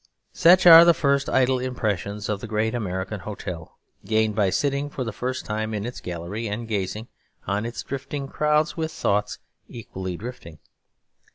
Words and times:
Such 0.33 0.65
are 0.65 0.83
the 0.83 0.95
first 0.95 1.29
idle 1.29 1.59
impressions 1.59 2.27
of 2.27 2.41
the 2.41 2.47
great 2.47 2.73
American 2.73 3.19
hotel, 3.19 3.77
gained 4.03 4.33
by 4.33 4.49
sitting 4.49 4.89
for 4.89 5.03
the 5.03 5.13
first 5.13 5.45
time 5.45 5.75
in 5.75 5.85
its 5.85 6.01
gallery 6.01 6.47
and 6.47 6.67
gazing 6.67 7.07
on 7.45 7.67
its 7.67 7.83
drifting 7.83 8.27
crowds 8.27 8.75
with 8.75 8.91
thoughts 8.91 9.37
equally 9.69 10.17
drifting. 10.17 10.57